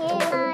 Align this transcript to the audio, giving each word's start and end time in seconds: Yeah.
Yeah. 0.00 0.47